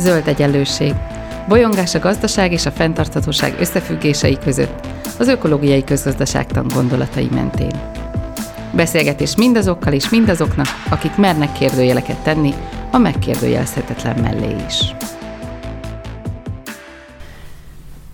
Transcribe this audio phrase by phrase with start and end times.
[0.00, 0.94] zöld egyenlőség,
[1.48, 4.86] bolyongás a gazdaság és a fenntarthatóság összefüggései között,
[5.18, 7.80] az ökológiai közgazdaságtan gondolatai mentén.
[8.72, 12.54] Beszélgetés mindazokkal és mindazoknak, akik mernek kérdőjeleket tenni
[12.90, 14.94] a megkérdőjelezhetetlen mellé is.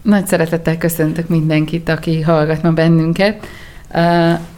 [0.03, 3.47] Nagy szeretettel köszöntök mindenkit, aki hallgat ma bennünket.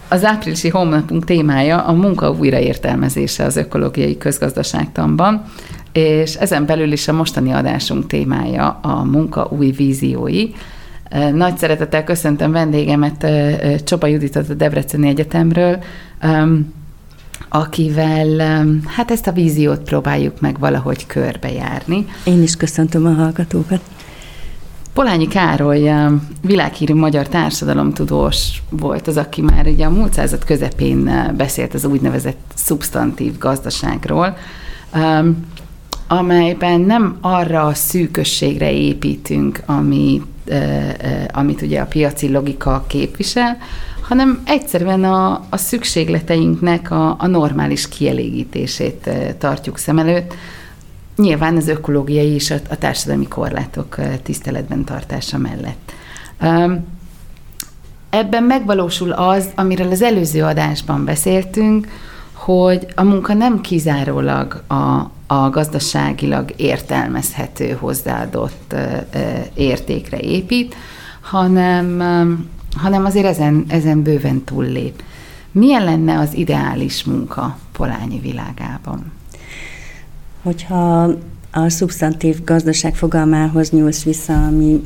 [0.09, 5.45] Az áprilisi hónapunk témája a munka újraértelmezése az ökológiai közgazdaságtanban,
[5.93, 10.49] és ezen belül is a mostani adásunk témája a munka új víziói.
[11.33, 13.27] Nagy szeretettel köszöntöm vendégemet,
[13.85, 15.79] Csoba Juditot a Debreceni Egyetemről,
[17.49, 18.39] akivel
[18.87, 22.07] hát ezt a víziót próbáljuk meg valahogy körbejárni.
[22.25, 23.81] Én is köszöntöm a hallgatókat.
[24.93, 25.91] Polányi Károly
[26.43, 32.53] világhírű magyar társadalomtudós volt az, aki már ugye a múlt század közepén beszélt az úgynevezett
[32.55, 34.37] szubstantív gazdaságról,
[36.09, 40.23] amelyben nem arra a szűkösségre építünk, ami,
[41.33, 43.59] amit ugye a piaci logika képvisel,
[44.01, 50.35] hanem egyszerűen a, a szükségleteinknek a, a normális kielégítését tartjuk szem előtt,
[51.17, 55.93] nyilván az ökológiai és a, a társadalmi korlátok tiszteletben tartása mellett.
[58.11, 61.89] Ebben megvalósul az, amiről az előző adásban beszéltünk,
[62.39, 68.75] hogy a munka nem kizárólag a, a gazdaságilag értelmezhető, hozzáadott
[69.55, 70.75] értékre épít,
[71.21, 71.99] hanem,
[72.77, 75.03] hanem azért ezen, ezen bőven túllép.
[75.53, 79.13] Milyen lenne az ideális munka Polányi világában?
[80.43, 81.11] Hogyha
[81.53, 84.81] a szubstantív gazdaság fogalmához nyúlsz vissza, ami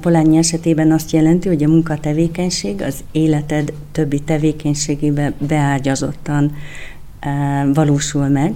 [0.00, 6.52] Polányi esetében azt jelenti, hogy a munkatevékenység az életed többi tevékenységébe beágyazottan
[7.74, 8.54] valósul meg,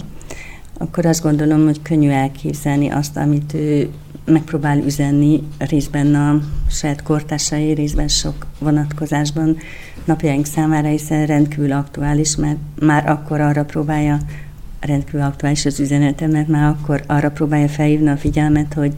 [0.77, 3.89] akkor azt gondolom, hogy könnyű elképzelni azt, amit ő
[4.25, 9.57] megpróbál üzenni részben a saját kortársai, részben sok vonatkozásban
[10.05, 14.19] napjaink számára, hiszen rendkívül aktuális, mert már akkor arra próbálja
[14.79, 18.93] rendkívül aktuális az üzenete, mert már akkor arra próbálja felhívni a figyelmet, hogy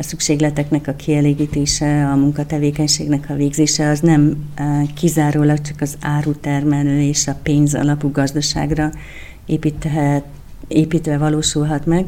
[0.00, 7.00] a szükségleteknek a kielégítése, a munkatevékenységnek a végzése az nem e, kizárólag csak az árutermelő
[7.00, 8.90] és a pénz alapú gazdaságra
[9.46, 10.24] építhet,
[10.68, 12.06] építve valósulhat meg,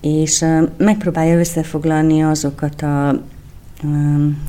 [0.00, 3.86] és e, megpróbálja összefoglalni azokat a e,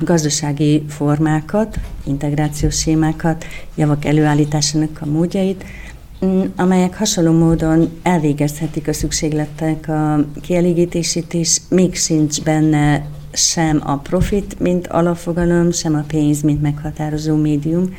[0.00, 3.44] gazdasági formákat, integrációs sémákat,
[3.74, 5.64] javak előállításának a módjait,
[6.56, 14.60] amelyek hasonló módon elvégezhetik a szükségletek a kielégítését, és még sincs benne sem a profit,
[14.60, 17.94] mint alapfogalom, sem a pénz, mint meghatározó médium.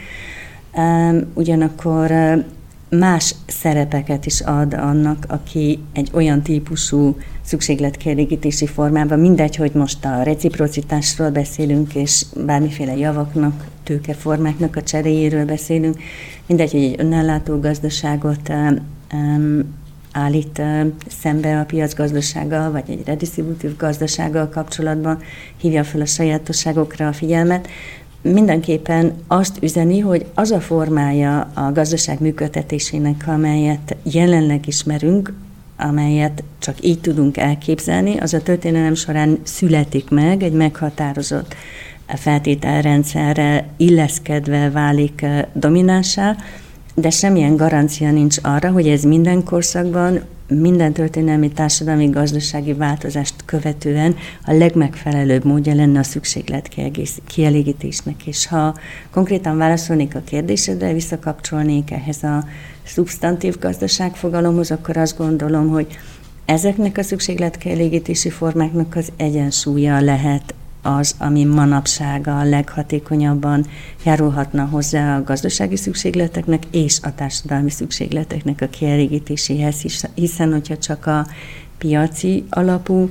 [1.34, 2.12] Ugyanakkor
[2.98, 10.24] más szerepeket is ad annak, aki egy olyan típusú szükségletkielégítési formában, mindegy, hogy most a
[10.24, 15.98] reciprocitásról beszélünk, és bármiféle javaknak, tőkeformáknak a cseréjéről beszélünk,
[16.46, 20.62] mindegy, hogy egy önellátó gazdaságot um, állít
[21.08, 25.22] szembe a piacgazdasággal, vagy egy redistributív gazdasággal kapcsolatban
[25.58, 27.68] hívja fel a sajátosságokra a figyelmet,
[28.24, 35.34] mindenképpen azt üzeni, hogy az a formája a gazdaság működtetésének, amelyet jelenleg ismerünk,
[35.78, 41.56] amelyet csak így tudunk elképzelni, az a történelem során születik meg, egy meghatározott
[42.08, 46.36] feltételrendszerre illeszkedve válik eh, dominánsá,
[46.96, 50.22] de semmilyen garancia nincs arra, hogy ez minden korszakban
[50.60, 54.16] minden történelmi társadalmi gazdasági változást követően
[54.46, 56.70] a legmegfelelőbb módja lenne a szükséglet
[57.28, 58.28] kielégítésnek.
[58.28, 58.76] És ha
[59.12, 62.46] konkrétan válaszolnék a kérdésedre, visszakapcsolnék ehhez a
[62.84, 65.88] szubstantív gazdaság fogalomhoz, akkor azt gondolom, hogy
[66.46, 70.54] ezeknek a szükségletkielégítési formáknak az egyensúlya lehet
[70.84, 73.66] az, ami manapság a leghatékonyabban
[74.06, 79.86] járulhatna hozzá a gazdasági szükségleteknek és a társadalmi szükségleteknek a kielégítéséhez,
[80.16, 81.28] hiszen hogyha csak a
[81.78, 83.10] piaci alapú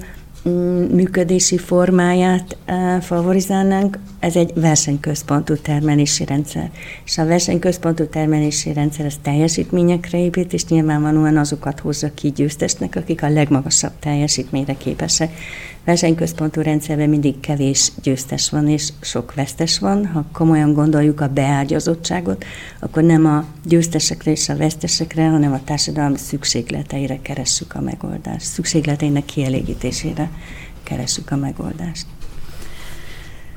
[0.49, 6.71] mm, működési formáját e, favorizálnánk, ez egy versenyközpontú termelési rendszer.
[7.05, 13.23] És a versenyközpontú termelési rendszer az teljesítményekre épít, és nyilvánvalóan azokat hozza ki győztesnek, akik
[13.23, 15.33] a legmagasabb teljesítményre képesek
[15.85, 20.07] versenyközpontú rendszerben mindig kevés győztes van és sok vesztes van.
[20.07, 22.45] Ha komolyan gondoljuk a beágyazottságot,
[22.81, 28.47] akkor nem a győztesekre és a vesztesekre, hanem a társadalom szükségleteire keressük a megoldást.
[28.47, 30.31] Szükségleteinek kielégítésére
[30.83, 32.07] keressük a megoldást.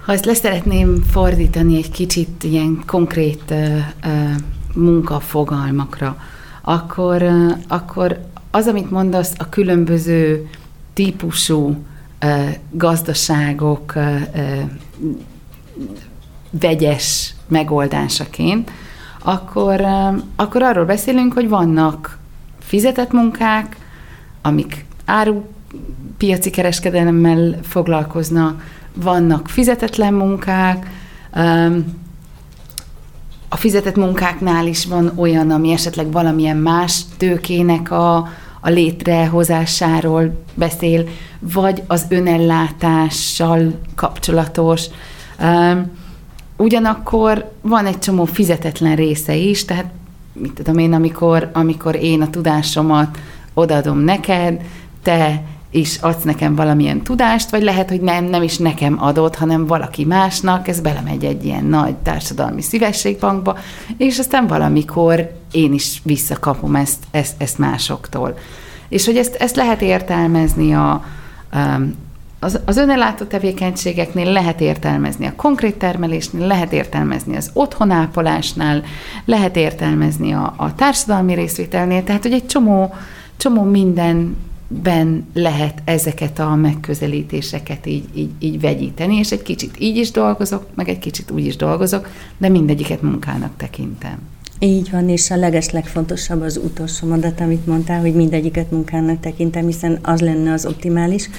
[0.05, 4.31] Ha ezt leszeretném fordítani egy kicsit ilyen konkrét uh, uh,
[4.73, 6.17] munkafogalmakra,
[6.61, 8.19] akkor, uh, akkor
[8.51, 10.49] az, amit mondasz, a különböző
[10.93, 11.85] típusú
[12.71, 13.93] gazdaságok
[16.49, 18.71] vegyes megoldásaként,
[19.23, 19.81] akkor,
[20.35, 22.17] akkor arról beszélünk, hogy vannak
[22.59, 23.77] fizetett munkák,
[24.41, 25.43] amik áru
[26.17, 28.61] piaci kereskedelemmel foglalkoznak,
[28.95, 30.89] vannak fizetetlen munkák,
[33.50, 38.15] a fizetett munkáknál is van olyan, ami esetleg valamilyen más tőkének a,
[38.62, 41.03] a létrehozásáról beszél,
[41.39, 44.86] vagy az önellátással kapcsolatos.
[46.57, 49.91] Ugyanakkor van egy csomó fizetetlen része is, tehát
[50.33, 53.18] mit tudom én, amikor, amikor én a tudásomat
[53.53, 54.62] odaadom neked,
[55.03, 55.44] te
[55.75, 60.06] is adsz nekem valamilyen tudást, vagy lehet, hogy nem, nem is nekem adod, hanem valaki
[60.06, 63.57] másnak, ez belemegy egy ilyen nagy társadalmi szívességbankba,
[63.98, 68.38] és aztán valamikor én is visszakapom ezt, ezt, ezt másoktól.
[68.89, 71.04] És hogy ezt, ezt lehet értelmezni a,
[72.39, 78.83] az, az önellátó tevékenységeknél lehet értelmezni a konkrét termelésnél, lehet értelmezni az otthonápolásnál,
[79.25, 82.94] lehet értelmezni a, a társadalmi részvételnél, tehát hogy egy csomó,
[83.38, 83.63] csomó
[84.67, 90.65] mindenben lehet ezeket a megközelítéseket így, így, így vegyíteni, és egy kicsit így is dolgozok,
[90.75, 94.17] meg egy kicsit úgy is dolgozok, de mindegyiket munkának tekintem.
[94.59, 99.65] Így van, és a leges legfontosabb az utolsó mondat, amit mondtál, hogy mindegyiket munkának tekintem,
[99.65, 101.29] hiszen az lenne az optimális,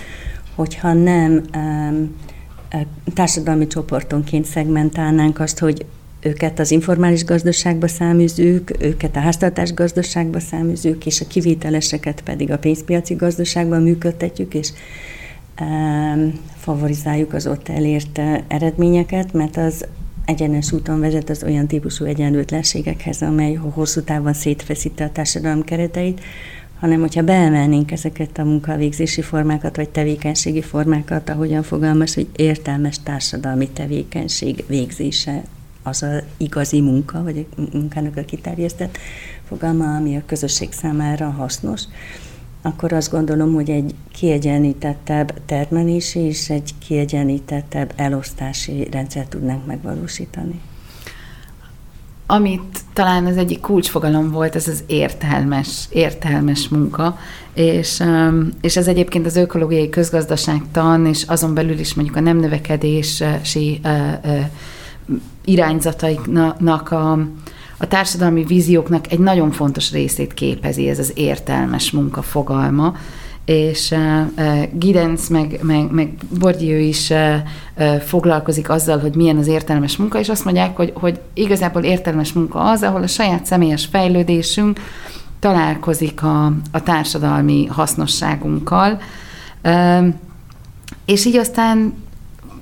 [0.55, 2.15] hogyha nem um,
[3.15, 5.87] társadalmi csoportonként szegmentálnánk azt, hogy
[6.21, 12.59] őket az informális gazdaságba száműzők, őket a háztartás gazdaságba száműzők, és a kivételeseket pedig a
[12.59, 14.73] pénzpiaci gazdaságban működtetjük, és
[16.57, 19.87] favorizáljuk az ott elért eredményeket, mert az
[20.25, 26.21] egyenes úton vezet az olyan típusú egyenlőtlenségekhez, amely hosszú távon szétfeszíti a társadalom kereteit,
[26.81, 33.69] hanem hogyha beemelnénk ezeket a munkavégzési formákat, vagy tevékenységi formákat, ahogyan fogalmaz, hogy értelmes társadalmi
[33.69, 35.43] tevékenység végzése
[35.87, 38.99] az a igazi munka, vagy a munkának a kiterjesztett
[39.49, 41.83] fogalma, ami a közösség számára hasznos,
[42.63, 50.61] akkor azt gondolom, hogy egy kiegyenlítettebb termelési és egy kiegyenlítettebb elosztási rendszert tudnánk megvalósítani.
[52.27, 57.19] Amit talán az egyik kulcsfogalom volt, ez az értelmes, értelmes munka,
[57.55, 62.37] és, um, és ez egyébként az ökológiai közgazdaságtan, és azon belül is mondjuk a nem
[62.37, 64.41] növekedési uh, uh,
[65.45, 67.13] irányzataiknak a,
[67.79, 72.95] a társadalmi vízióknak egy nagyon fontos részét képezi ez az értelmes munka fogalma,
[73.45, 79.97] és uh, Gidenc meg, meg, meg Bourdieu is uh, foglalkozik azzal, hogy milyen az értelmes
[79.97, 84.81] munka, és azt mondják, hogy, hogy igazából értelmes munka az, ahol a saját személyes fejlődésünk
[85.39, 89.01] találkozik a, a társadalmi hasznosságunkkal,
[89.65, 90.07] uh,
[91.05, 91.95] és így aztán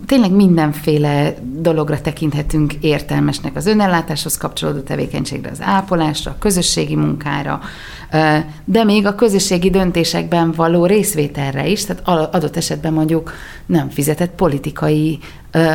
[0.06, 7.60] tényleg mindenféle dologra tekinthetünk értelmesnek az önellátáshoz kapcsolódó tevékenységre, az ápolásra, a közösségi munkára,
[8.64, 13.32] de még a közösségi döntésekben való részvételre is, tehát adott esetben mondjuk
[13.66, 15.18] nem fizetett politikai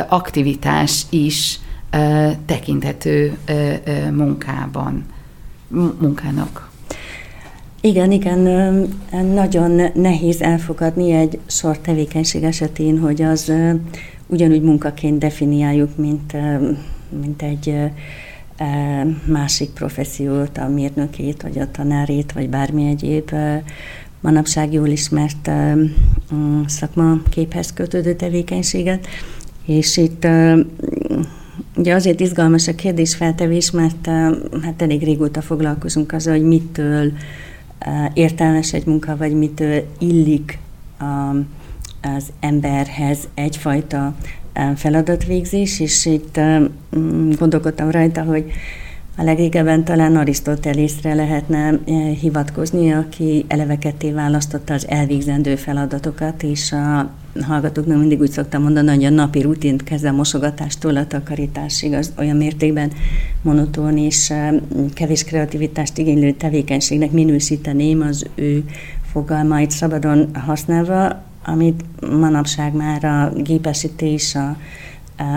[0.08, 1.60] aktivitás is
[2.46, 3.38] tekinthető
[4.10, 5.04] munkában,
[6.00, 6.70] munkának.
[7.82, 8.38] Igen, igen,
[9.32, 13.52] nagyon nehéz elfogadni egy sor tevékenység esetén, hogy az
[14.30, 16.36] ugyanúgy munkaként definiáljuk, mint,
[17.22, 17.74] mint egy
[19.26, 23.30] másik professziót, a mérnökét, vagy a tanárét, vagy bármi egyéb
[24.20, 25.50] manapság jól ismert
[26.66, 29.06] szakmaképhez kötődő tevékenységet.
[29.66, 30.26] És itt
[31.76, 34.06] ugye azért izgalmas a kérdésfeltevés, mert
[34.62, 37.12] hát elég régóta foglalkozunk azzal, hogy mitől
[38.14, 40.58] értelmes egy munka, vagy mitől illik
[42.02, 44.14] az emberhez egyfajta
[44.74, 46.40] feladatvégzés, és itt
[47.38, 48.52] gondolkodtam rajta, hogy
[49.16, 51.78] a legrégebben talán Arisztotelészre lehetne
[52.20, 57.10] hivatkozni, aki eleve ketté választotta az elvégzendő feladatokat, és a
[57.42, 62.12] hallgatóknak mindig úgy szoktam mondani, hogy a napi rutint kezdve a mosogatástól a takarításig az
[62.18, 62.92] olyan mértékben
[63.42, 64.32] monotón és
[64.94, 68.64] kevés kreativitást igénylő tevékenységnek minősíteném az ő
[69.12, 71.84] fogalmait szabadon használva, amit
[72.18, 74.56] manapság már a gépesítés, a,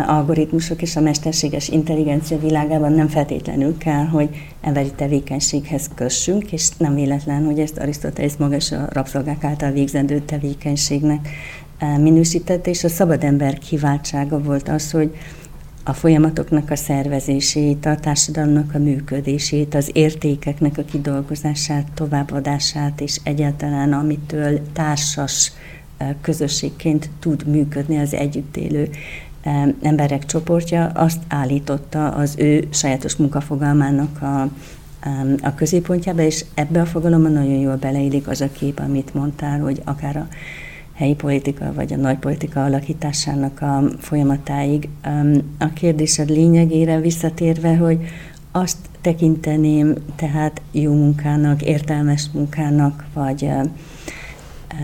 [0.07, 4.29] algoritmusok és a mesterséges intelligencia világában nem feltétlenül kell, hogy
[4.61, 11.29] emberi tevékenységhez kössünk, és nem véletlen, hogy ezt Arisztotelész maga a rabszolgák által végzendő tevékenységnek
[11.77, 15.15] e, minősítette, és a szabad ember kiváltsága volt az, hogy
[15.83, 23.93] a folyamatoknak a szervezését, a társadalomnak a működését, az értékeknek a kidolgozását, továbbadását, és egyáltalán
[23.93, 25.51] amitől társas
[26.21, 28.89] közösségként tud működni az együtt élő
[29.81, 34.41] emberek csoportja, azt állította az ő sajátos munkafogalmának a,
[35.41, 39.81] a középpontjába, és ebbe a fogalomban nagyon jól beleillik az a kép, amit mondtál, hogy
[39.85, 40.27] akár a
[40.93, 44.89] helyi politika vagy a nagy politika alakításának a folyamatáig.
[45.57, 47.99] A kérdésed lényegére visszatérve, hogy
[48.51, 53.49] azt tekinteném tehát jó munkának, értelmes munkának, vagy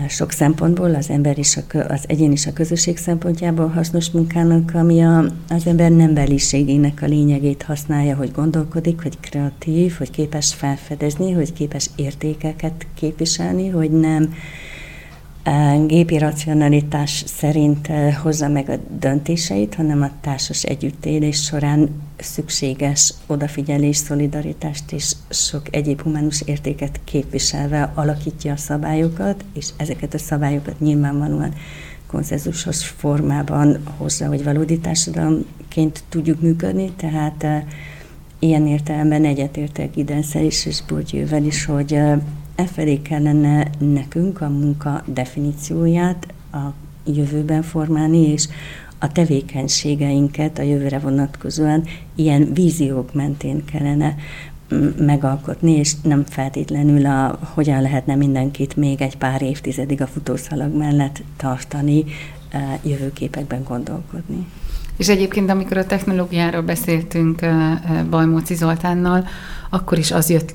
[0.08, 5.02] sok szempontból, az ember is, a, az egyén is a közösség szempontjából hasznos munkának, ami
[5.02, 11.32] a, az ember nem beliségének a lényegét használja, hogy gondolkodik, hogy kreatív, hogy képes felfedezni,
[11.32, 14.34] hogy képes értékeket képviselni, hogy nem
[15.86, 17.88] gépi racionalitás szerint
[18.22, 26.00] hozza meg a döntéseit, hanem a társas együttélés során szükséges odafigyelés, szolidaritást és sok egyéb
[26.00, 31.54] humanus értéket képviselve alakítja a szabályokat, és ezeket a szabályokat nyilvánvalóan
[32.06, 37.46] konszenzusos formában hozza, hogy valódi társadalomként tudjuk működni, tehát
[38.38, 42.00] ilyen értelemben egyetértek Idenszel is, és Bourdieu-vel is, hogy
[42.60, 46.72] e felé kellene nekünk a munka definícióját a
[47.04, 48.48] jövőben formálni, és
[48.98, 54.16] a tevékenységeinket a jövőre vonatkozóan ilyen víziók mentén kellene
[54.98, 61.22] megalkotni, és nem feltétlenül a hogyan lehetne mindenkit még egy pár évtizedig a futószalag mellett
[61.36, 62.04] tartani,
[62.50, 64.46] e, jövőképekben gondolkodni.
[65.00, 67.40] És egyébként, amikor a technológiáról beszéltünk
[68.10, 69.26] Bajmóci Zoltánnal,
[69.70, 70.54] akkor is az jött,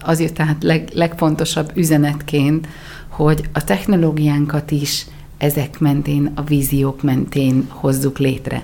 [0.00, 2.68] az jött tehát leg, legfontosabb üzenetként,
[3.08, 5.06] hogy a technológiánkat is
[5.38, 8.62] ezek mentén, a víziók mentén hozzuk létre.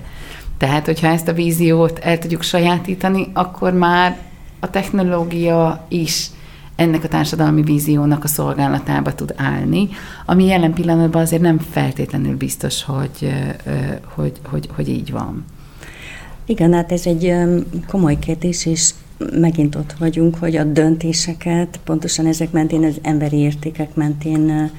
[0.57, 4.17] Tehát, hogyha ezt a víziót el tudjuk sajátítani, akkor már
[4.59, 6.27] a technológia is
[6.77, 9.89] ennek a társadalmi víziónak a szolgálatába tud állni,
[10.25, 13.33] ami jelen pillanatban azért nem feltétlenül biztos, hogy,
[14.15, 15.45] hogy, hogy, hogy így van.
[16.45, 17.33] Igen, hát ez egy
[17.87, 18.91] komoly kérdés, és
[19.31, 24.71] megint ott vagyunk, hogy a döntéseket pontosan ezek mentén, az emberi értékek mentén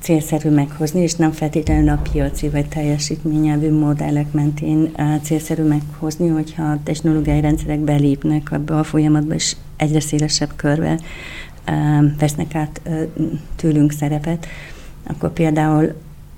[0.00, 4.90] célszerű meghozni, és nem feltétlenül a piaci vagy teljesítményelvű modellek mentén
[5.22, 10.98] célszerű meghozni, hogyha a technológiai rendszerek belépnek abba a folyamatba, és egyre szélesebb körbe
[12.18, 12.80] vesznek át
[13.56, 14.46] tőlünk szerepet,
[15.06, 15.94] akkor például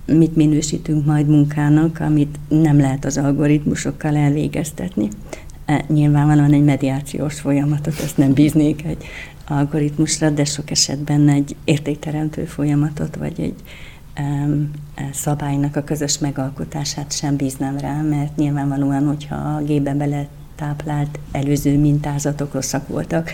[0.06, 5.08] mit minősítünk majd munkának, amit nem lehet az algoritmusokkal elvégeztetni.
[5.64, 9.04] E, nyilvánvalóan egy mediációs folyamatot, ezt nem bíznék egy
[9.48, 13.54] algoritmusra, de sok esetben egy értékteremtő folyamatot, vagy egy
[14.18, 14.70] um,
[15.12, 20.28] szabálynak a közös megalkotását sem bíznám rá, mert nyilvánvalóan, hogyha a gépbe bele
[20.60, 23.30] táplált előző mintázatok rosszak voltak,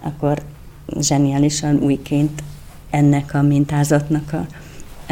[0.00, 0.42] akkor
[1.00, 2.42] zseniálisan újként
[2.90, 4.46] ennek a mintázatnak a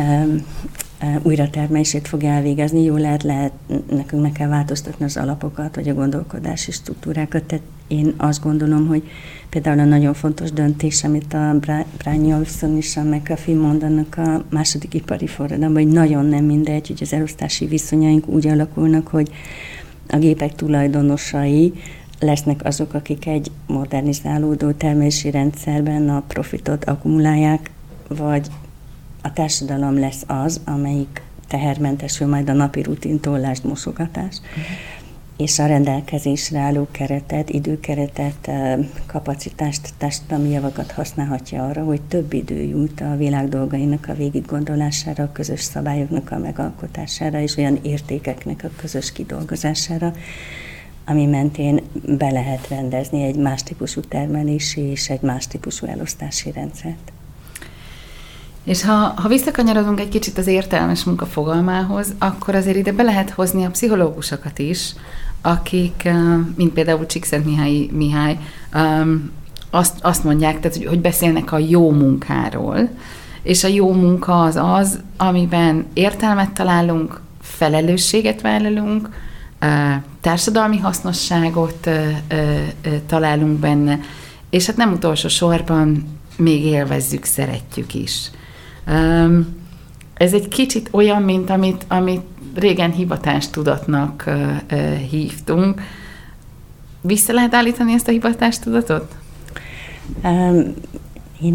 [0.01, 0.45] um,
[1.23, 2.83] újratermelését fog elvégezni.
[2.83, 3.53] Jó lehet, lehet,
[3.91, 7.45] nekünk meg kell változtatni az alapokat, vagy a gondolkodási struktúrákat.
[7.45, 9.03] Tehát én azt gondolom, hogy
[9.49, 11.57] például a nagyon fontos döntés, amit a
[11.99, 16.99] Brian Olson és a McAfee mondanak a második ipari forradalomban, hogy nagyon nem mindegy, hogy
[17.01, 19.31] az elosztási viszonyaink úgy alakulnak, hogy
[20.09, 21.73] a gépek tulajdonosai
[22.21, 27.71] lesznek azok, akik egy modernizálódó termelési rendszerben a profitot akkumulálják,
[28.09, 28.47] vagy
[29.23, 35.02] a társadalom lesz az, amelyik tehermentesül majd a napi rutin tollást, mosogatás, uh-huh.
[35.37, 38.51] És a rendelkezésre álló keretet, időkeretet,
[39.07, 45.25] kapacitást, társadalmi javakat használhatja arra, hogy több idő jut a világ dolgainak a végig gondolására,
[45.25, 50.13] a közös szabályoknak a megalkotására, és olyan értékeknek a közös kidolgozására,
[51.05, 51.81] ami mentén
[52.17, 57.13] be lehet rendezni egy más típusú termelési és egy más típusú elosztási rendszert.
[58.65, 63.31] És ha, ha visszakanyarodunk egy kicsit az értelmes munka fogalmához, akkor azért ide be lehet
[63.31, 64.95] hozni a pszichológusokat is,
[65.43, 66.09] akik,
[66.57, 68.39] mint például Csíkszent Mihály, Mihály
[69.71, 72.89] azt, azt mondják, tehát, hogy, hogy beszélnek a jó munkáról,
[73.43, 79.09] és a jó munka az az, amiben értelmet találunk, felelősséget vállalunk,
[80.21, 81.91] társadalmi hasznosságot
[83.07, 84.01] találunk benne,
[84.51, 88.31] és hát nem utolsó sorban még élvezzük, szeretjük is.
[90.15, 92.23] Ez egy kicsit olyan, mint amit, amit
[92.55, 94.31] régen hivatástudatnak
[95.11, 95.81] hívtunk.
[97.01, 99.15] Vissza lehet állítani ezt a hivatástudatot?
[101.43, 101.55] Én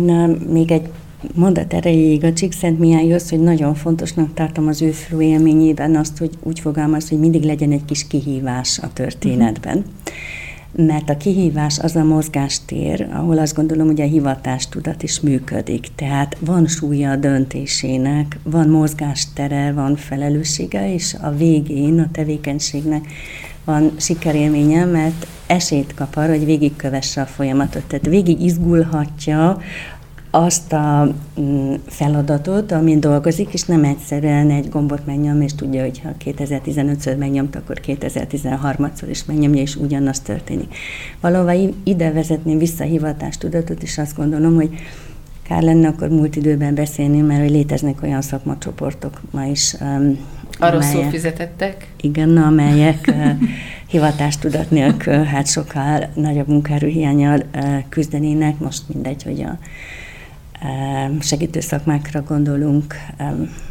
[0.50, 0.90] még egy
[1.34, 7.10] mondat erejéig a Csíkszentmihályhoz, hogy nagyon fontosnak tartom az ő élményében azt, hogy úgy fogalmaz,
[7.10, 9.86] hogy mindig legyen egy kis kihívás a történetben.
[10.78, 15.88] Mert a kihívás az a mozgástér, ahol azt gondolom, hogy a hivatástudat is működik.
[15.96, 23.08] Tehát van súlya a döntésének, van mozgástere, van felelőssége, és a végén a tevékenységnek
[23.66, 27.84] van sikerélménye, mert esélyt kap arra, hogy végigkövesse a folyamatot.
[27.84, 29.62] Tehát végig izgulhatja
[30.30, 36.02] azt a mm, feladatot, amin dolgozik, és nem egyszerűen egy gombot megnyom, és tudja, hogy
[36.04, 40.76] ha 2015-ször megnyomt, akkor 2013-szor is megnyomja, és ugyanaz történik.
[41.22, 44.70] Valóban ide vezetném vissza a hivatástudatot, és azt gondolom, hogy
[45.48, 49.76] kár lenne akkor múlt időben beszélni, mert hogy léteznek olyan szakmacsoportok ma is.
[49.82, 50.18] Um,
[50.60, 51.88] Arról szó fizetettek?
[52.02, 53.32] Igen, amelyek uh,
[53.88, 58.60] hivatástudat nélkül hát sokkal nagyobb munkaerőhiányjal uh, küzdenének.
[58.60, 59.58] Most mindegy, hogy a
[61.20, 62.96] segítő szakmákra gondolunk,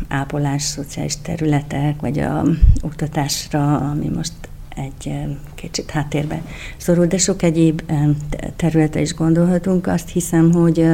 [0.09, 2.45] ápolás, szociális területek, vagy a
[2.83, 4.33] oktatásra, ami most
[4.77, 5.13] egy
[5.55, 6.43] kicsit háttérbe
[6.77, 7.83] szorul, de sok egyéb
[8.57, 9.87] területre is gondolhatunk.
[9.87, 10.87] Azt hiszem, hogy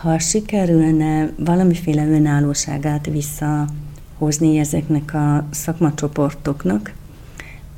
[0.00, 6.92] ha sikerülne valamiféle önállóságát visszahozni ezeknek a szakmacsoportoknak,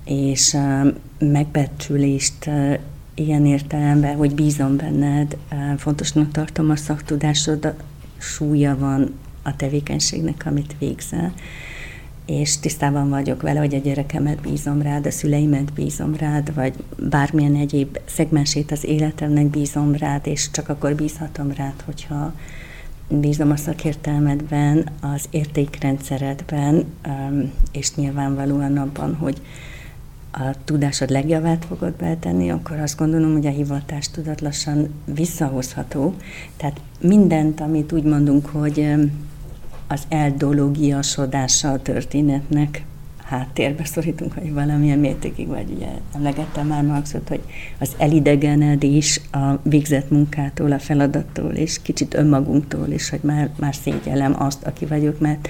[0.04, 0.57] és
[1.19, 2.50] megbecsülést
[3.21, 5.37] ilyen értelemben, hogy bízom benned,
[5.77, 7.75] fontosnak tartom a szaktudásod,
[8.19, 11.33] súlya van a tevékenységnek, amit végzel,
[12.27, 17.55] és tisztában vagyok vele, hogy a gyerekemet bízom rád, a szüleimet bízom rád, vagy bármilyen
[17.55, 22.35] egyéb szegmensét az életemnek bízom rád, és csak akkor bízhatom rád, hogyha
[23.09, 26.85] bízom a szakértelmedben, az értékrendszeredben,
[27.73, 29.41] és nyilvánvalóan abban, hogy
[30.33, 36.15] a tudásod legjavát fogod beltenni, akkor azt gondolom, hogy a hivatás tudat lassan visszahozható.
[36.57, 38.95] Tehát mindent, amit úgy mondunk, hogy
[39.89, 42.85] az eldologiasodása a történetnek
[43.31, 47.41] háttérbe szorítunk, hogy valamilyen mértékig, vagy ugye emlegettem már Marxot, hogy
[47.79, 54.43] az elidegenedés a végzett munkától, a feladattól, és kicsit önmagunktól is, hogy már, már szégyellem
[54.43, 55.49] azt, aki vagyok, mert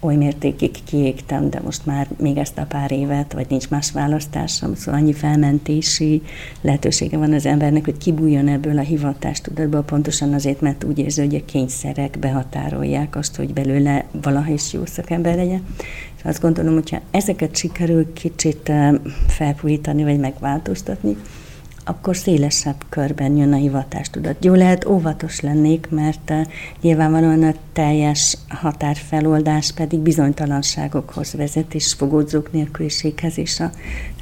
[0.00, 4.74] oly mértékig kiégtem, de most már még ezt a pár évet, vagy nincs más választásom,
[4.74, 6.22] szóval annyi felmentési
[6.60, 11.34] lehetősége van az embernek, hogy kibújjon ebből a hivatástudatból, pontosan azért, mert úgy érzi, hogy
[11.34, 15.66] a kényszerek behatárolják azt, hogy belőle valaha is jó szakember legyen.
[16.16, 18.94] És azt gondolom, hogyha ezeket sikerül kicsit eh,
[19.26, 21.16] felpújítani, vagy megváltoztatni,
[21.88, 24.44] akkor szélesebb körben jön a hivatástudat.
[24.44, 26.40] Jó lehet óvatos lennék, mert uh,
[26.80, 33.70] nyilvánvalóan a teljes határfeloldás pedig bizonytalanságokhoz vezet, és fogódzók nélküliséghez, és a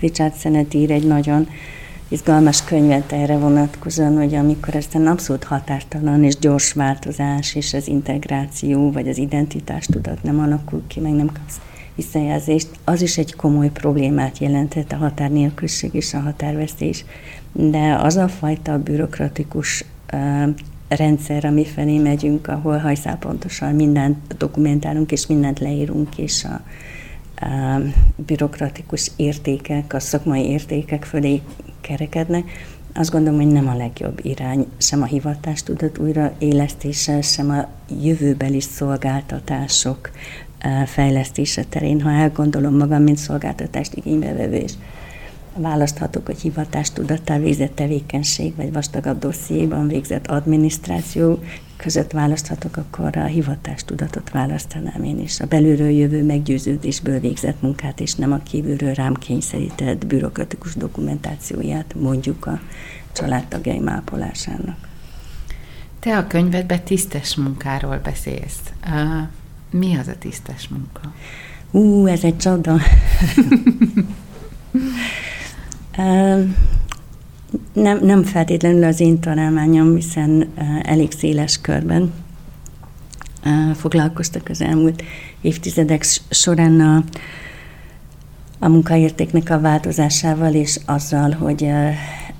[0.00, 1.48] Richard Sennett ír egy nagyon
[2.08, 7.88] izgalmas könyvet erre vonatkozóan, hogy amikor ezt a abszolút határtalan és gyors változás és az
[7.88, 11.60] integráció vagy az identitástudat nem alakul ki, meg nem kapsz
[11.96, 17.04] visszajelzést, az is egy komoly problémát jelentett a határnélküliség és a határvesztés
[17.56, 19.84] de az a fajta bürokratikus
[20.88, 26.60] rendszer, ami felé megyünk, ahol hajszálpontosan mindent dokumentálunk, és mindent leírunk, és a,
[27.44, 27.80] a
[28.16, 31.40] bürokratikus értékek, a szakmai értékek fölé
[31.80, 32.44] kerekednek,
[32.94, 37.68] azt gondolom, hogy nem a legjobb irány, sem a hivatástudat újraélesztése, sem a
[38.02, 40.10] jövőbeli szolgáltatások
[40.86, 44.72] fejlesztése terén, ha elgondolom magam, mint szolgáltatást igénybevevő, és
[45.56, 51.42] választhatok, hogy hivatástudattá végzett tevékenység, vagy vastagabb dossziéban végzett adminisztráció
[51.76, 55.40] között választhatok, akkor a hivatástudatot választanám én is.
[55.40, 62.46] A belülről jövő meggyőződésből végzett munkát, és nem a kívülről rám kényszerített bürokratikus dokumentációját, mondjuk
[62.46, 62.60] a
[63.12, 64.88] családtagjaim ápolásának.
[66.00, 68.60] Te a könyvedben tisztes munkáról beszélsz.
[69.70, 71.14] Mi az a tisztes munka?
[71.70, 72.76] Ú, ez egy csoda.
[77.72, 80.48] Nem, nem feltétlenül az én találmányom, hiszen
[80.82, 82.12] elég széles körben
[83.74, 85.02] foglalkoztak az elmúlt
[85.40, 87.04] évtizedek során a,
[88.58, 91.70] a munkaértéknek a változásával, és azzal, hogy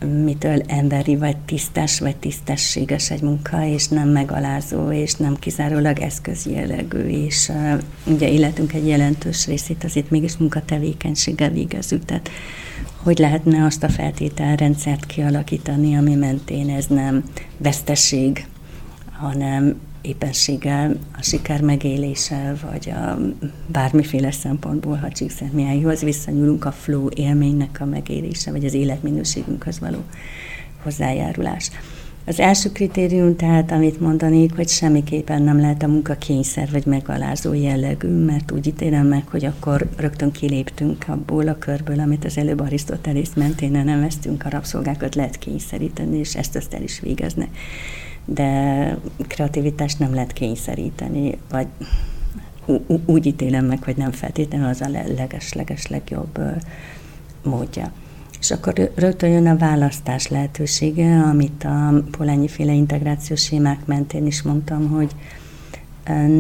[0.01, 7.09] mitől emberi, vagy tisztes, vagy tisztességes egy munka, és nem megalázó, és nem kizárólag eszközjellegű,
[7.09, 7.53] és
[8.05, 12.31] ugye életünk egy jelentős részét azért mégis munkatevékenységgel végezzük, tehát
[13.03, 17.25] hogy lehetne azt a feltételrendszert kialakítani, ami mentén ez nem
[17.57, 18.47] veszteség,
[19.13, 23.19] hanem éppenséggel a siker megélése, vagy a
[23.67, 29.99] bármiféle szempontból, ha Csíkszentmihályhoz visszanyúlunk a flow élménynek a megélése, vagy az életminőségünkhöz való
[30.83, 31.71] hozzájárulás.
[32.29, 37.53] Az első kritérium tehát, amit mondanék, hogy semmiképpen nem lehet a munka kényszer vagy megalázó
[37.53, 42.61] jellegű, mert úgy ítélem meg, hogy akkor rögtön kiléptünk abból a körből, amit az előbb
[42.61, 47.49] Arisztotelész mentén neveztünk, a rabszolgákat lehet kényszeríteni, és ezt azt el is végeznek.
[48.27, 51.67] De kreativitást nem lehet kényszeríteni, vagy
[53.07, 56.39] úgy ítélem meg, hogy nem feltétlenül az a leges-leges legjobb
[57.43, 57.93] módja.
[58.41, 64.43] És akkor rögtön jön a választás lehetősége, amit a polányi féle integrációs sémák mentén is
[64.43, 65.11] mondtam, hogy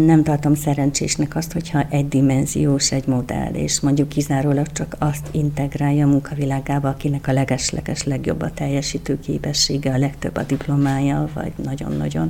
[0.06, 6.08] nem tartom szerencsésnek azt, hogyha egydimenziós egy modell, és mondjuk kizárólag csak azt integrálja a
[6.08, 12.28] munkavilágába, akinek a legesleges legjobb a teljesítő képessége, a legtöbb a diplomája, vagy nagyon-nagyon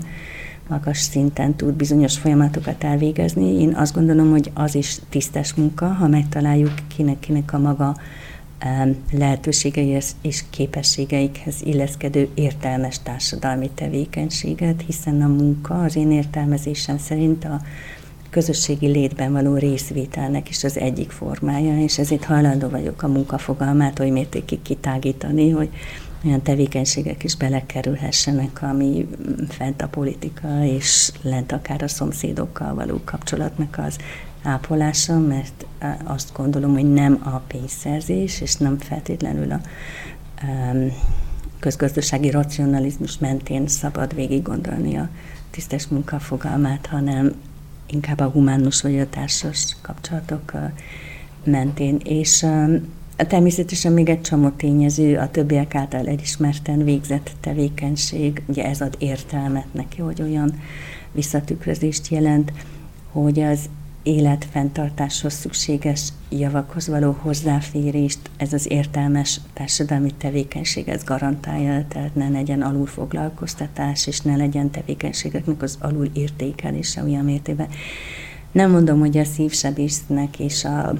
[0.68, 3.60] magas szinten tud bizonyos folyamatokat elvégezni.
[3.60, 7.96] Én azt gondolom, hogy az is tisztes munka, ha megtaláljuk kinek-kinek a maga
[9.12, 17.60] lehetőségeihez és képességeikhez illeszkedő értelmes társadalmi tevékenységet, hiszen a munka az én értelmezésem szerint a
[18.30, 24.10] közösségi létben való részvételnek is az egyik formája, és ezért hajlandó vagyok a munkafogalmát oly
[24.10, 25.68] mértékig kitágítani, hogy
[26.24, 29.08] olyan tevékenységek is belekerülhessenek, ami
[29.48, 33.96] fent a politika, és lent akár a szomszédokkal való kapcsolatnak az
[34.46, 35.66] ápolása, mert
[36.04, 39.60] azt gondolom, hogy nem a pénzszerzés, és nem feltétlenül a
[41.58, 45.08] közgazdasági racionalizmus mentén szabad végig gondolni a
[45.50, 47.32] tisztes munka fogalmát, hanem
[47.90, 50.52] inkább a humánus vagy a társas kapcsolatok
[51.44, 52.00] mentén.
[52.04, 52.46] És
[53.16, 59.66] természetesen még egy csomó tényező, a többiek által elismerten végzett tevékenység, ugye ez ad értelmet
[59.72, 60.60] neki, hogy olyan
[61.12, 62.52] visszatükrözést jelent,
[63.12, 63.60] hogy az
[64.06, 72.62] életfenntartáshoz szükséges javakhoz való hozzáférést ez az értelmes társadalmi tevékenység ez garantálja, tehát ne legyen
[72.62, 77.68] alulfoglalkoztatás, és ne legyen tevékenységeknek az alul értékelése olyan mértében.
[78.52, 80.92] Nem mondom, hogy a szívsebésznek és a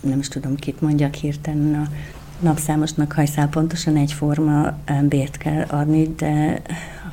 [0.00, 1.88] nem is tudom, kit mondjak hirtelen, a
[2.40, 6.62] napszámosnak hajszál pontosan egyforma bért kell adni, de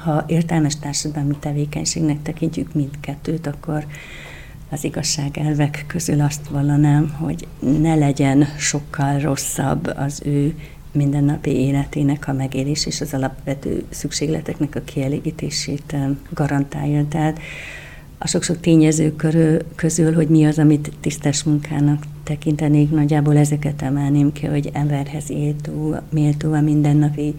[0.04, 3.86] ha értelmes társadalmi tevékenységnek tekintjük mindkettőt, akkor
[4.70, 10.56] az igazság elvek közül azt vallanám, hogy ne legyen sokkal rosszabb az ő
[10.92, 15.96] mindennapi életének a megélés és az alapvető szükségleteknek a kielégítését
[16.34, 17.08] garantálja.
[17.08, 17.40] Tehát
[18.18, 24.32] a sok-sok tényező körül, közül, hogy mi az, amit tisztes munkának tekintenék, nagyjából ezeket emelném
[24.32, 27.36] ki, hogy emberhez éltó, méltó a mindennapi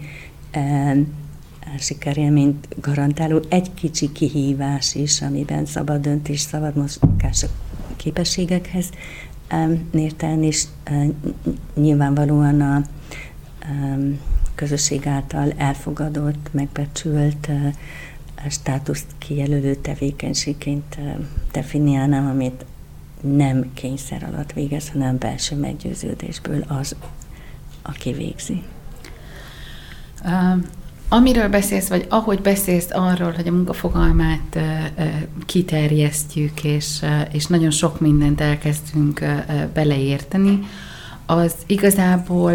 [1.79, 7.47] sikerélményt garantáló egy kicsi kihívás is, amiben szabad döntés, szabad mozgás
[7.97, 8.91] képességekhez
[9.91, 10.53] mérten,
[10.85, 11.07] e,
[11.75, 12.83] nyilvánvalóan a
[14.55, 17.73] közösség által elfogadott, megbecsült e,
[18.51, 20.99] státuszt kijelölő tevékenységként
[21.53, 22.65] definiálnám, amit
[23.21, 26.97] nem kényszer alatt végez, hanem belső meggyőződésből az,
[27.83, 28.63] aki végzi.
[31.09, 35.05] Amiről beszélsz, vagy ahogy beszélsz arról, hogy a munkafogalmát uh,
[35.47, 37.01] kiterjesztjük, és,
[37.33, 39.25] és nagyon sok mindent elkezdünk
[39.75, 40.61] beleérteni,
[41.27, 42.53] az igazából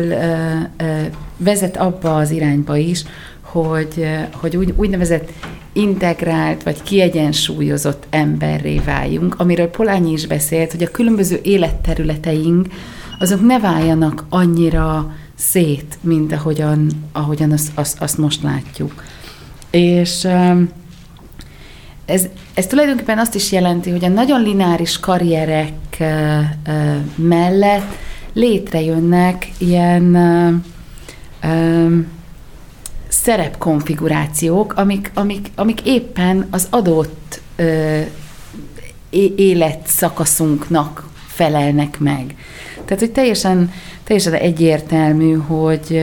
[1.38, 3.04] vezet abba az irányba is,
[3.42, 5.32] hogy, hogy úgy, úgynevezett
[5.74, 12.68] integrált vagy kiegyensúlyozott emberré váljunk, amiről Polányi is beszélt, hogy a különböző életterületeink
[13.20, 15.16] azok ne váljanak annyira
[15.50, 19.04] szét, mint ahogyan, ahogyan azt, azt, azt most látjuk.
[19.72, 20.28] És
[22.06, 26.04] ez, ez tulajdonképpen azt is jelenti, hogy a nagyon lineáris karrierek
[27.16, 27.96] mellett
[28.34, 30.18] létrejönnek ilyen
[33.08, 37.42] szerepkonfigurációk, amik, amik, amik éppen az adott
[39.36, 42.36] életszakaszunknak felelnek meg.
[42.86, 43.72] Tehát, hogy teljesen,
[44.04, 46.02] teljesen egyértelmű, hogy,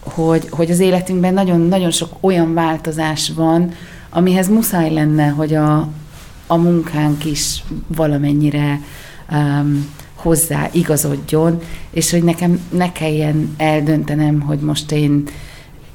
[0.00, 3.72] hogy, hogy az életünkben nagyon, nagyon sok olyan változás van,
[4.10, 5.88] amihez muszáj lenne, hogy a,
[6.46, 8.80] a munkánk is valamennyire
[9.32, 11.60] um, hozzá igazodjon,
[11.90, 15.24] és hogy nekem ne kelljen eldöntenem, hogy most én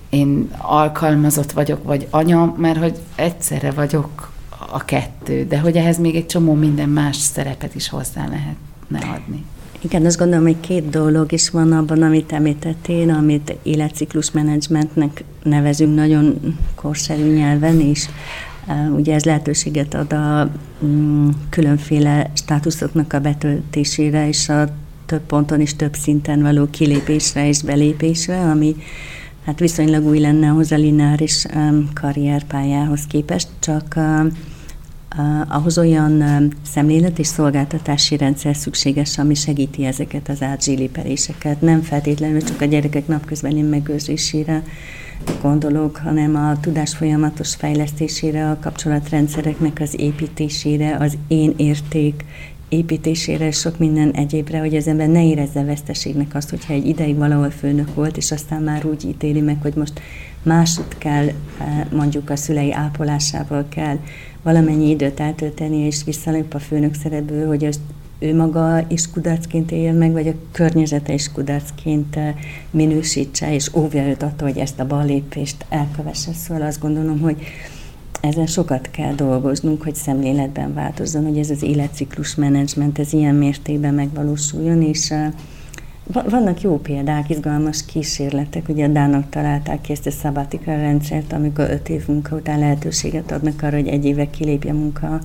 [0.10, 4.32] én alkalmazott vagyok, vagy anya, mert hogy egyszerre vagyok
[4.72, 9.46] a kettő, de hogy ehhez még egy csomó minden más szerepet is hozzá lehetne adni.
[9.82, 16.56] Igen, azt gondolom, hogy két dolog is van abban, amit említettél, amit életciklusmenedzsmentnek nevezünk nagyon
[16.76, 18.10] korszerű nyelven is.
[18.96, 20.50] Ugye ez lehetőséget ad a
[20.86, 24.70] mm, különféle státuszoknak a betöltésére, és a
[25.06, 28.76] több ponton és több szinten való kilépésre és belépésre, ami
[29.46, 31.46] hát viszonylag új lenne ahhoz a lineáris
[31.94, 33.96] karrierpályához képest, csak
[35.48, 36.24] ahhoz olyan
[36.72, 41.62] szemlélet és szolgáltatási rendszer szükséges, ami segíti ezeket az átzsilipeléseket.
[41.62, 44.64] Nem feltétlenül csak a gyerekek napközbeni megőrzésére
[45.42, 52.26] gondolok, hanem a tudás folyamatos fejlesztésére, a kapcsolatrendszereknek az építésére, az én érték
[52.70, 57.50] építésére, sok minden egyébre, hogy az ember ne érezze veszteségnek azt, hogyha egy ideig valahol
[57.50, 60.02] főnök volt, és aztán már úgy ítéli meg, hogy most
[60.44, 61.28] másút kell,
[61.92, 63.98] mondjuk a szülei ápolásával kell
[64.42, 67.80] valamennyi időt eltölteni, és visszalép a főnök szerepből, hogy az
[68.20, 72.36] ő maga is kudarcként élje meg, vagy a környezete is kudarcként eh,
[72.72, 76.34] minősítse, és óvja őt attól, hogy ezt a ballépést elkövesse.
[76.34, 77.38] Szóval azt gondolom, hogy
[78.22, 83.94] ezen sokat kell dolgoznunk, hogy szemléletben változzon, hogy ez az életciklus menedzsment, ez ilyen mértékben
[83.94, 85.32] megvalósuljon, és eh,
[86.08, 91.70] vannak jó példák, izgalmas kísérletek, ugye a Dánok találták ki ezt a szabatika rendszert, amikor
[91.70, 95.22] öt év munka után lehetőséget adnak arra, hogy egy éve kilépje munka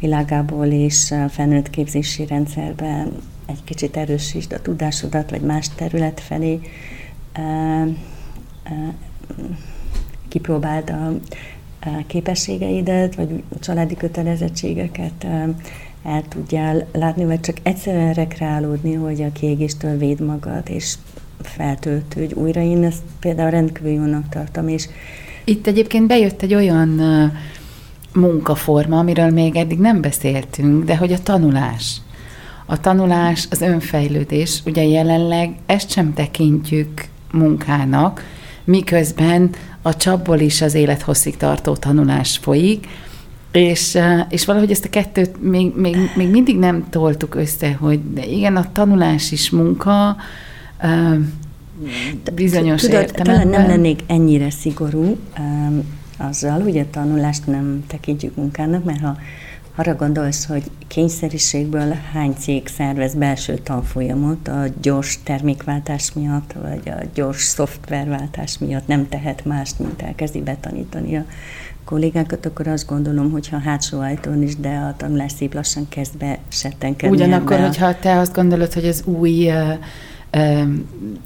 [0.00, 3.12] világából, és felnőtt képzési rendszerben
[3.46, 6.60] egy kicsit erősítsd a tudásodat, vagy más terület felé
[10.28, 11.12] kipróbáld a
[12.06, 15.26] képességeidet, vagy a családi kötelezettségeket
[16.04, 20.94] el tudjál látni, vagy csak egyszerűen rekreálódni, hogy a kiégéstől véd magad, és
[21.42, 22.60] feltöltődj újra.
[22.60, 24.88] Én ezt például rendkívül jónak tartom, és
[25.44, 27.00] itt egyébként bejött egy olyan
[28.14, 32.00] munkaforma, amiről még eddig nem beszéltünk, de hogy a tanulás.
[32.66, 38.24] A tanulás, az önfejlődés, ugye jelenleg ezt sem tekintjük munkának,
[38.64, 39.50] miközben
[39.82, 42.86] a csapból is az élethosszig tartó tanulás folyik,
[43.58, 48.26] és, és valahogy ezt a kettőt még, még, még mindig nem toltuk össze, hogy de
[48.26, 50.16] igen, a tanulás is munka,
[52.34, 53.50] bizonyos Tudod, értelemben.
[53.50, 55.18] Talán nem lennék ennyire szigorú
[56.16, 59.16] azzal, hogy a tanulást nem tekintjük munkának, mert ha
[59.74, 67.04] arra gondolsz, hogy kényszeriségből hány cég szervez belső tanfolyamot a gyors termékváltás miatt, vagy a
[67.14, 71.24] gyors szoftverváltás miatt nem tehet mást, mint elkezdi betanítani a
[71.88, 76.16] kollégákat, akkor azt gondolom, hogy ha hátsó ajtón is, de a tanulás szép lassan kezd
[76.16, 77.16] be settenkedni.
[77.16, 77.66] Ugyanakkor, ebbe.
[77.66, 79.72] hogyha te azt gondolod, hogy az új uh,
[80.36, 80.68] uh,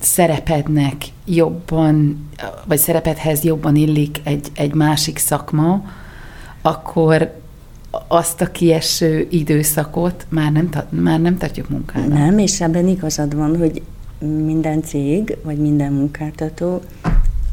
[0.01, 2.29] szerepednek jobban,
[2.65, 5.85] vagy szerepedhez jobban illik egy, egy másik szakma,
[6.63, 7.41] akkor
[8.09, 12.19] azt a kieső időszakot már nem, már nem tartjuk munkának.
[12.19, 13.83] Nem, és ebben igazad van, hogy
[14.45, 16.81] minden cég, vagy minden munkáltató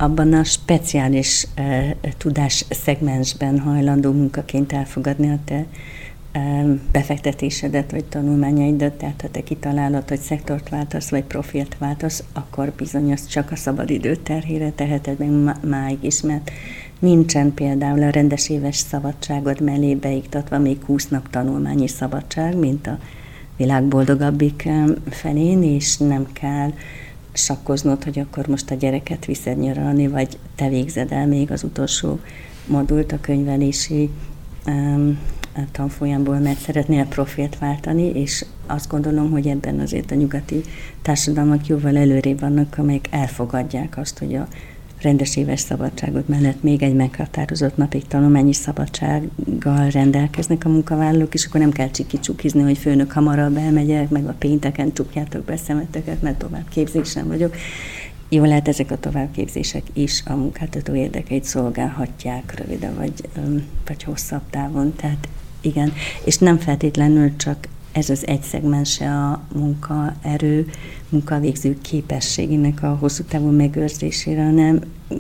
[0.02, 5.66] abban a speciális uh, tudás szegmensben hajlandó munkaként elfogadni a te
[6.36, 12.74] uh, befektetésedet, vagy tanulmányaidat, tehát ha te kitalálod, hogy szektort váltasz, vagy profilt váltasz, akkor
[12.78, 16.52] bizony azt csak a szabadidő terhére teheted meg máig is, mert
[17.00, 23.00] nincsen például a rendes éves szabadságod mellé beiktatva még 20 nap tanulmányi szabadság, mint a
[23.58, 24.70] világ boldogabbik
[25.10, 26.72] felén, és nem kell
[27.34, 32.20] sakkoznod, hogy akkor most a gyereket viszed nyaralni, vagy te végzed el még az utolsó
[32.66, 34.10] modult a könyvelési
[34.66, 35.20] um,
[35.72, 40.62] tanfolyamból, mert szeretnél profilt váltani, és azt gondolom, hogy ebben azért a nyugati
[41.02, 44.48] társadalmak jóval előrébb vannak, amelyek elfogadják azt, hogy a
[45.02, 51.60] rendes éves szabadságot mellett még egy meghatározott napig tanulmányi szabadsággal rendelkeznek a munkavállalók, és akkor
[51.60, 56.70] nem kell csiki-csukizni, hogy főnök hamarabb elmegyek, meg a pénteken csukjátok be szemeteket, mert tovább
[56.70, 57.56] képzésen vagyok.
[58.30, 63.30] Jó lehet, ezek a továbbképzések is a munkáltató érdekeit szolgálhatják rövide vagy,
[63.88, 64.94] vagy hosszabb távon.
[64.96, 65.28] Tehát
[65.62, 67.68] igen, és nem feltétlenül csak
[68.00, 70.70] ez az egy szegmense a munkaerő,
[71.10, 74.80] munkavégző képességének a hosszú távú megőrzésére, hanem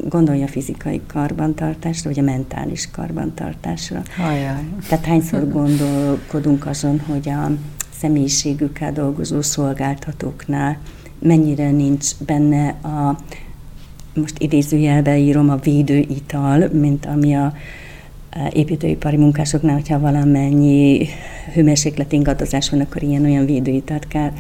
[0.10, 4.02] gondolja a fizikai karbantartásra, vagy a mentális karbantartásra.
[4.18, 4.64] Ajaj.
[4.88, 7.52] Tehát hányszor gondolkodunk azon, hogy a
[8.00, 10.78] személyiségükkel dolgozó szolgáltatóknál
[11.20, 13.18] mennyire nincs benne a,
[14.14, 17.54] most idézőjelbe írom, a védőital, mint ami a
[18.54, 21.08] építőipari munkásoknál, hogyha valamennyi
[21.54, 24.32] hőmérséklet ingadozás van, akkor ilyen-olyan védőitalt kell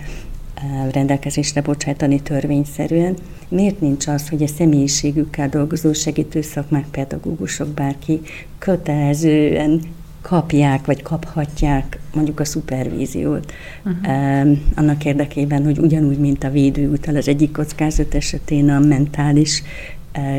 [0.91, 3.15] rendelkezésre bocsájtani törvényszerűen.
[3.47, 8.21] Miért nincs az, hogy a személyiségükkel dolgozó segítő szakmák, pedagógusok, bárki
[8.57, 9.81] kötelezően
[10.21, 13.51] kapják, vagy kaphatják mondjuk a szupervíziót
[13.85, 14.57] uh-huh.
[14.75, 19.63] annak érdekében, hogy ugyanúgy, mint a védőúttal az egyik kockázat esetén a mentális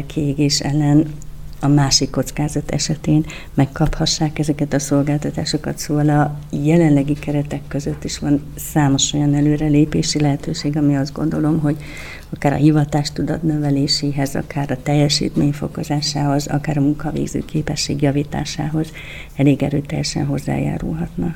[0.06, 1.06] kiégés ellen
[1.60, 5.78] a másik kockázat esetén megkaphassák ezeket a szolgáltatásokat.
[5.78, 11.76] Szóval a jelenlegi keretek között is van számos olyan előrelépési lehetőség, ami azt gondolom, hogy
[12.34, 18.92] akár a hivatástudat növeléséhez, akár a teljesítmény fokozásához, akár a munkavégző képesség javításához
[19.36, 21.34] elég erőteljesen hozzájárulhatna.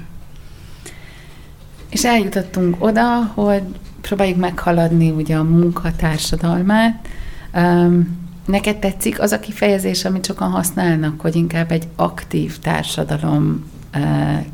[1.91, 3.63] És eljutottunk oda, hogy
[4.01, 7.09] próbáljuk meghaladni ugye a munkatársadalmát.
[7.55, 13.73] Um, neked tetszik az a kifejezés, amit sokan használnak, hogy inkább egy aktív társadalom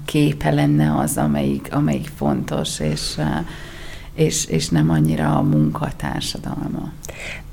[0.04, 3.18] képe lenne az, amelyik, amelyik fontos, és
[4.14, 6.92] és, és nem annyira a munkatársadalma.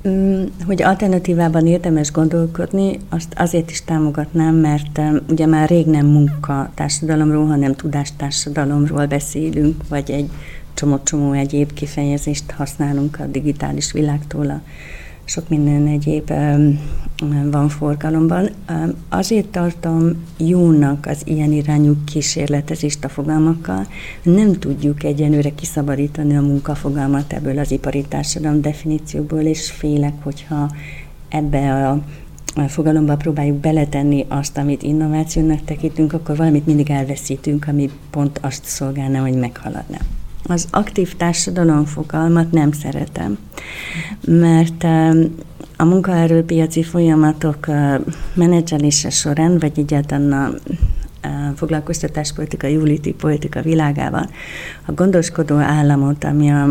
[0.08, 7.46] Mm, hogy alternatívában érdemes gondolkodni, azt azért is támogatnám, mert ugye már rég nem munkatársadalomról,
[7.46, 10.30] hanem tudástársadalomról beszélünk, vagy egy
[10.74, 14.60] csomó-csomó egyéb kifejezést használunk a digitális világtól a
[15.28, 16.32] sok minden egyéb
[17.50, 18.48] van forgalomban.
[19.08, 23.86] Azért tartom jónak az ilyen irányú kísérletezést a fogalmakkal.
[24.22, 30.70] Nem tudjuk egyenőre kiszabadítani a munkafogalmat ebből az ipari társadalom definícióból, és félek, hogyha
[31.28, 32.02] ebbe a
[32.68, 39.20] fogalomba próbáljuk beletenni azt, amit innovációnak tekintünk, akkor valamit mindig elveszítünk, ami pont azt szolgálna,
[39.20, 39.98] hogy meghaladna.
[40.50, 43.38] Az aktív társadalom fogalmat nem szeretem,
[44.24, 44.84] mert
[45.76, 47.66] a munkaerőpiaci folyamatok
[48.34, 50.54] menedzselése során, vagy egyáltalán a
[51.56, 54.30] foglalkoztatáspolitika, júliti politika világában
[54.86, 56.66] a gondoskodó államot, ami a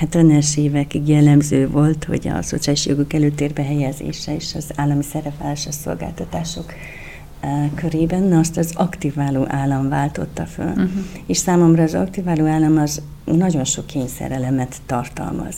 [0.00, 6.72] 70-es évekig jellemző volt, hogy a szociális jogok előtérbe helyezése és az állami szerepvállalása szolgáltatások
[7.74, 10.68] körében, azt az aktiváló állam váltotta föl.
[10.68, 10.90] Uh-huh.
[11.26, 15.54] És számomra az aktiváló állam az nagyon sok kényszerelemet tartalmaz.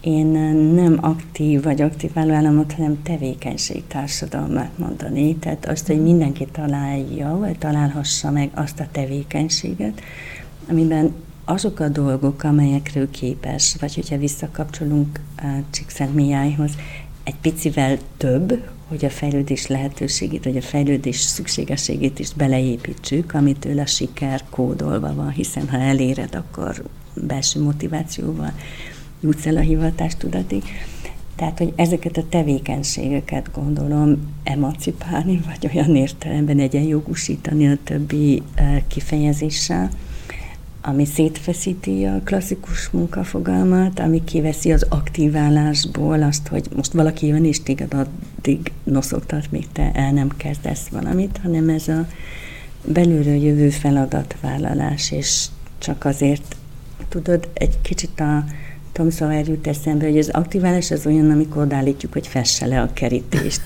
[0.00, 0.26] Én
[0.74, 5.36] nem aktív vagy aktiváló államot, hanem tevékenység társadalmát mondani.
[5.36, 10.00] Tehát azt, hogy mindenki találja, vagy találhassa meg azt a tevékenységet,
[10.70, 15.20] amiben azok a dolgok, amelyekről képes, vagy hogyha visszakapcsolunk
[15.70, 16.70] Csíkszent Miájhoz,
[17.28, 23.86] egy picivel több, hogy a fejlődés lehetőségét, vagy a fejlődés szükségességét is beleépítsük, amitől a
[23.86, 28.52] siker kódolva van, hiszen ha eléred, akkor belső motivációval
[29.20, 30.62] jutsz el a hivatástudatig.
[31.36, 39.90] Tehát, hogy ezeket a tevékenységeket gondolom emancipálni, vagy olyan értelemben egyenjogúsítani a többi eh, kifejezéssel,
[40.82, 47.62] ami szétfeszíti a klasszikus munkafogalmat, ami kiveszi az aktiválásból azt, hogy most valaki jön és
[47.62, 52.06] téged addig noszogtat, még te el nem kezdesz valamit, hanem ez a
[52.84, 55.46] belülről jövő feladatvállalás, és
[55.78, 56.56] csak azért,
[57.08, 58.44] tudod, egy kicsit a
[58.92, 62.92] Tom Sawyer jut eszembe, hogy az aktiválás az olyan, amikor odállítjuk, hogy fesse le a
[62.92, 63.62] kerítést.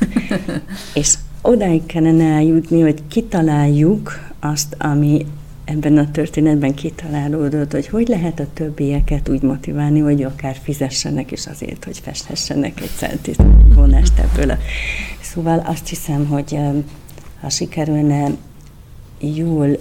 [0.94, 5.26] és odáig kellene eljutni, hogy kitaláljuk azt, ami
[5.64, 11.46] ebben a történetben kitalálódott, hogy hogy lehet a többieket úgy motiválni, hogy akár fizessenek is
[11.46, 13.42] azért, hogy festhessenek egy centit
[13.74, 14.56] vonást ebből.
[15.20, 16.58] Szóval azt hiszem, hogy
[17.40, 18.30] ha sikerülne
[19.20, 19.76] jól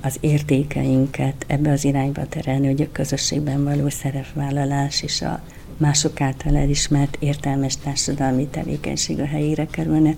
[0.00, 5.42] az értékeinket ebbe az irányba terelni, hogy a közösségben való szerepvállalás és a
[5.76, 10.14] mások által elismert értelmes társadalmi tevékenység a helyére kerülne,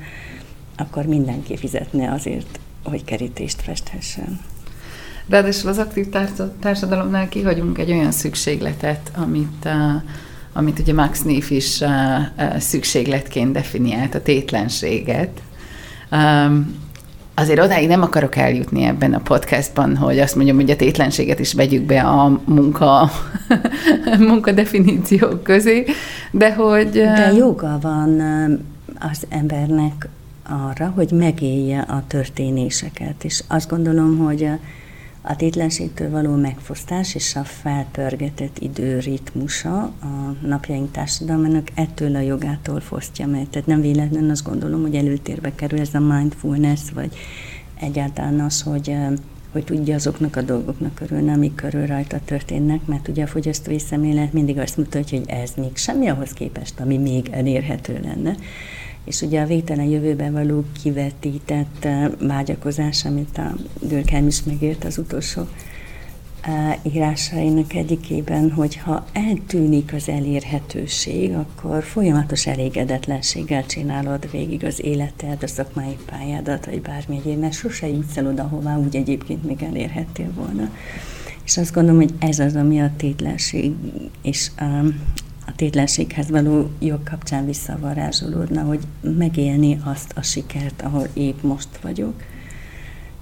[0.76, 4.40] akkor mindenki fizetne azért, hogy kerítést festhessen.
[5.28, 6.06] Ráadásul az aktív
[6.60, 10.02] társadalomnál kihagyunk egy olyan szükségletet, amit, uh,
[10.52, 11.88] amit ugye Max Neef is uh,
[12.38, 15.40] uh, szükségletként definiált, a tétlenséget.
[16.12, 16.74] Um,
[17.34, 21.52] azért odáig nem akarok eljutni ebben a podcastban, hogy azt mondjam, hogy a tétlenséget is
[21.52, 23.10] vegyük be a munka,
[24.18, 25.84] munka definíciók közé,
[26.30, 26.90] de hogy...
[26.90, 28.20] De joga van
[28.98, 30.08] az embernek
[30.48, 34.48] arra, hogy megélje a történéseket, és azt gondolom, hogy
[35.22, 42.80] a tétlenségtől való megfosztás és a felpörgetett idő ritmusa a napjaink társadalmának ettől a jogától
[42.80, 43.48] fosztja meg.
[43.50, 47.16] Tehát nem véletlenül azt gondolom, hogy előtérbe kerül ez a mindfulness, vagy
[47.80, 48.96] egyáltalán az, hogy
[49.52, 54.32] hogy tudja azoknak a dolgoknak örülni, amik körül rajta történnek, mert ugye a fogyasztói szemlélet
[54.32, 58.36] mindig azt mutatja, hogy ez még semmi ahhoz képest, ami még elérhető lenne
[59.08, 64.98] és ugye a végtelen jövőben való kivetített eh, vágyakozás, amit a Dürkheim is megért az
[64.98, 65.42] utolsó
[66.40, 75.42] eh, írásainak egyikében, hogy ha eltűnik az elérhetőség, akkor folyamatos elégedetlenséggel csinálod végig az életed,
[75.42, 79.62] a szakmai pályádat, vagy bármi egyéb, mert sose jutsz el oda, hová úgy egyébként még
[79.62, 80.70] elérhettél volna.
[81.44, 83.72] És azt gondolom, hogy ez az, ami a tétlenség
[84.22, 84.50] és
[85.48, 92.14] a, tétlenséghez való jog kapcsán visszavarázsolódna, hogy megélni azt a sikert, ahol épp most vagyok,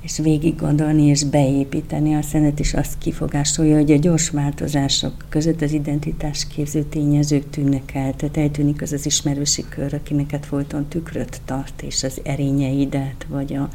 [0.00, 2.14] és végig gondolni és beépíteni.
[2.14, 7.94] A szenet is azt kifogásolja, hogy a gyors változások között az identitás képző tényezők tűnnek
[7.94, 13.54] el, tehát eltűnik az az ismerősi kör, akinek folyton tükröt tart, és az erényeidet, vagy
[13.54, 13.68] a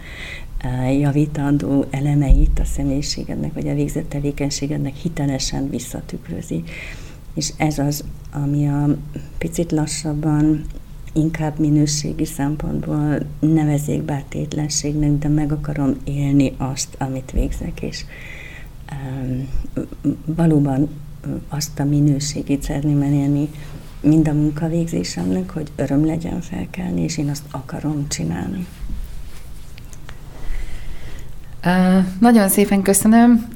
[0.90, 6.64] javítandó elemeit a személyiségednek, vagy a végzett tevékenységednek hitelesen visszatükrözi.
[7.34, 8.98] És ez az, ami a
[9.38, 10.66] picit lassabban
[11.14, 18.06] inkább minőségi szempontból nevezzék bár tétlenségnek, de meg akarom élni azt, amit végzek, és
[18.92, 19.48] um,
[20.26, 20.90] valóban
[21.50, 23.50] azt a minőségét szeretném elérni
[24.02, 28.68] mind a munkavégzésemnek, hogy öröm legyen felkelni, és én azt akarom csinálni.
[31.66, 33.48] Uh, nagyon szépen köszönöm.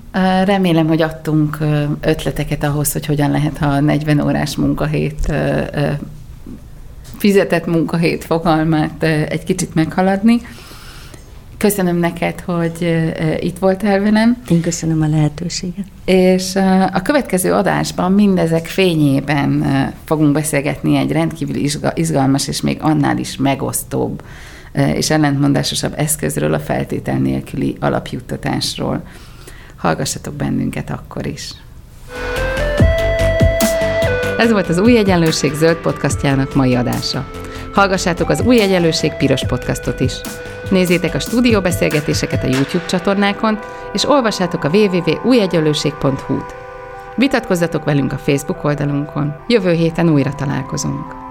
[0.45, 1.57] Remélem, hogy adtunk
[2.01, 5.33] ötleteket ahhoz, hogy hogyan lehet a 40 órás munkahét
[7.17, 10.41] fizetett munkahét fogalmát egy kicsit meghaladni.
[11.57, 13.05] Köszönöm neked, hogy
[13.39, 14.37] itt voltál velem.
[14.49, 15.85] Én köszönöm a lehetőséget.
[16.05, 16.55] És
[16.93, 19.65] a következő adásban mindezek fényében
[20.03, 21.55] fogunk beszélgetni egy rendkívül
[21.93, 24.23] izgalmas és még annál is megosztóbb
[24.93, 29.03] és ellentmondásosabb eszközről, a feltétel nélküli alapjuttatásról.
[29.85, 31.51] Hallgassatok bennünket akkor is.
[34.37, 37.29] Ez volt az Új Egyenlőség zöld podcastjának mai adása.
[37.73, 40.13] Hallgassátok az Új Egyenlőség piros podcastot is.
[40.69, 43.59] Nézzétek a stúdióbeszélgetéseket a YouTube csatornákon,
[43.93, 46.55] és olvassátok a www.újegyenlőség.hu-t.
[47.15, 49.35] Vitatkozzatok velünk a Facebook oldalunkon.
[49.47, 51.24] Jövő héten újra találkozunk.